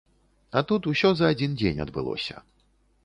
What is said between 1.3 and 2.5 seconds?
адзін дзень адбылося.